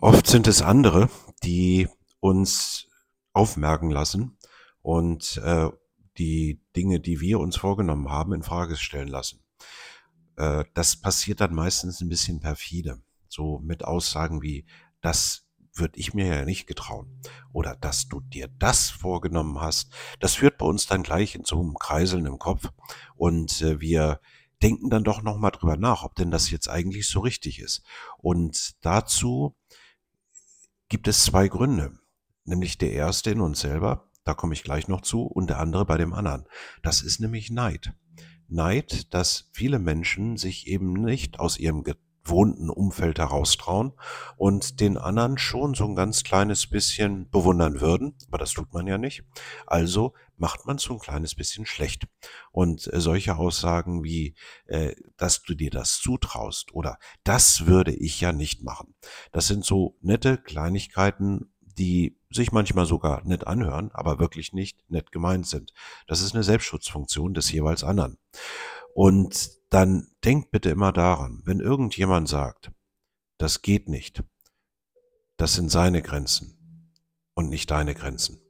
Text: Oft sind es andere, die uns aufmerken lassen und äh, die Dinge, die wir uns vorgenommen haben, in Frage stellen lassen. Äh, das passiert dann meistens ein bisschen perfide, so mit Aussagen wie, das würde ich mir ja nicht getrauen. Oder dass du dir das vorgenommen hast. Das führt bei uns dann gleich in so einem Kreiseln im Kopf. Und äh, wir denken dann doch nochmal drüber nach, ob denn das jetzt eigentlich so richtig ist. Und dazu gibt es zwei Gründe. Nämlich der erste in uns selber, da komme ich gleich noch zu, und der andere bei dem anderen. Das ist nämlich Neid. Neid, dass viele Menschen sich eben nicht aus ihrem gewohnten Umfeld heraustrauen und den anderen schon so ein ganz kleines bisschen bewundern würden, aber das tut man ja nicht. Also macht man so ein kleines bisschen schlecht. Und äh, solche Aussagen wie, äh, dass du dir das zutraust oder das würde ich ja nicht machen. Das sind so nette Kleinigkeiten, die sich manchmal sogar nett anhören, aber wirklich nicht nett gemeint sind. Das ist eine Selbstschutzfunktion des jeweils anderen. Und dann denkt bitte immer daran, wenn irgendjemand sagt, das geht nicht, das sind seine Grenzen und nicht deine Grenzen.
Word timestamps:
Oft 0.00 0.26
sind 0.26 0.46
es 0.46 0.62
andere, 0.62 1.08
die 1.42 1.88
uns 2.20 2.88
aufmerken 3.32 3.90
lassen 3.90 4.38
und 4.82 5.38
äh, 5.38 5.68
die 6.18 6.60
Dinge, 6.76 7.00
die 7.00 7.20
wir 7.20 7.40
uns 7.40 7.56
vorgenommen 7.56 8.10
haben, 8.10 8.32
in 8.32 8.42
Frage 8.42 8.76
stellen 8.76 9.08
lassen. 9.08 9.42
Äh, 10.36 10.64
das 10.74 10.96
passiert 10.96 11.40
dann 11.40 11.54
meistens 11.54 12.00
ein 12.00 12.08
bisschen 12.08 12.40
perfide, 12.40 13.02
so 13.28 13.58
mit 13.60 13.84
Aussagen 13.84 14.42
wie, 14.42 14.66
das 15.00 15.46
würde 15.74 15.98
ich 15.98 16.14
mir 16.14 16.26
ja 16.26 16.44
nicht 16.44 16.66
getrauen. 16.66 17.20
Oder 17.52 17.76
dass 17.76 18.08
du 18.08 18.20
dir 18.20 18.48
das 18.58 18.90
vorgenommen 18.90 19.60
hast. 19.60 19.92
Das 20.20 20.34
führt 20.34 20.58
bei 20.58 20.66
uns 20.66 20.86
dann 20.86 21.02
gleich 21.02 21.34
in 21.34 21.44
so 21.44 21.60
einem 21.60 21.74
Kreiseln 21.74 22.26
im 22.26 22.38
Kopf. 22.38 22.70
Und 23.16 23.60
äh, 23.60 23.80
wir 23.80 24.20
denken 24.62 24.88
dann 24.88 25.04
doch 25.04 25.22
nochmal 25.22 25.50
drüber 25.50 25.76
nach, 25.76 26.04
ob 26.04 26.14
denn 26.14 26.30
das 26.30 26.50
jetzt 26.50 26.68
eigentlich 26.68 27.08
so 27.08 27.20
richtig 27.20 27.58
ist. 27.58 27.82
Und 28.18 28.76
dazu 28.82 29.56
gibt 30.94 31.08
es 31.08 31.24
zwei 31.24 31.48
Gründe. 31.48 31.98
Nämlich 32.44 32.78
der 32.78 32.92
erste 32.92 33.32
in 33.32 33.40
uns 33.40 33.58
selber, 33.58 34.12
da 34.22 34.32
komme 34.32 34.54
ich 34.54 34.62
gleich 34.62 34.86
noch 34.86 35.00
zu, 35.00 35.22
und 35.22 35.50
der 35.50 35.58
andere 35.58 35.84
bei 35.84 35.98
dem 35.98 36.12
anderen. 36.12 36.44
Das 36.84 37.02
ist 37.02 37.18
nämlich 37.18 37.50
Neid. 37.50 37.94
Neid, 38.46 39.12
dass 39.12 39.50
viele 39.52 39.80
Menschen 39.80 40.36
sich 40.36 40.68
eben 40.68 40.92
nicht 40.92 41.40
aus 41.40 41.58
ihrem 41.58 41.82
gewohnten 42.24 42.70
Umfeld 42.70 43.18
heraustrauen 43.18 43.92
und 44.36 44.80
den 44.80 44.96
anderen 44.96 45.38
schon 45.38 45.74
so 45.74 45.84
ein 45.84 45.94
ganz 45.94 46.24
kleines 46.24 46.66
bisschen 46.66 47.28
bewundern 47.30 47.80
würden, 47.80 48.16
aber 48.28 48.38
das 48.38 48.52
tut 48.52 48.72
man 48.72 48.86
ja 48.86 48.98
nicht. 48.98 49.24
Also 49.66 50.14
macht 50.36 50.66
man 50.66 50.78
so 50.78 50.94
ein 50.94 50.98
kleines 50.98 51.34
bisschen 51.34 51.66
schlecht. 51.66 52.08
Und 52.50 52.92
äh, 52.92 53.00
solche 53.00 53.36
Aussagen 53.36 54.02
wie, 54.02 54.34
äh, 54.66 54.94
dass 55.16 55.42
du 55.42 55.54
dir 55.54 55.70
das 55.70 55.98
zutraust 55.98 56.74
oder 56.74 56.98
das 57.22 57.66
würde 57.66 57.92
ich 57.92 58.20
ja 58.20 58.32
nicht 58.32 58.62
machen. 58.62 58.94
Das 59.32 59.46
sind 59.46 59.64
so 59.64 59.96
nette 60.00 60.38
Kleinigkeiten, 60.38 61.52
die 61.60 62.18
sich 62.30 62.52
manchmal 62.52 62.86
sogar 62.86 63.24
nett 63.24 63.46
anhören, 63.46 63.90
aber 63.92 64.18
wirklich 64.18 64.52
nicht 64.52 64.78
nett 64.90 65.12
gemeint 65.12 65.46
sind. 65.46 65.72
Das 66.06 66.20
ist 66.20 66.34
eine 66.34 66.44
Selbstschutzfunktion 66.44 67.34
des 67.34 67.50
jeweils 67.50 67.84
anderen. 67.84 68.18
Und 68.94 69.50
dann 69.70 70.08
denkt 70.24 70.50
bitte 70.50 70.70
immer 70.70 70.92
daran, 70.92 71.42
wenn 71.44 71.60
irgendjemand 71.60 72.28
sagt, 72.28 72.72
das 73.38 73.62
geht 73.62 73.88
nicht, 73.88 74.22
das 75.36 75.54
sind 75.54 75.70
seine 75.70 76.02
Grenzen 76.02 76.92
und 77.34 77.48
nicht 77.48 77.70
deine 77.70 77.94
Grenzen. 77.94 78.43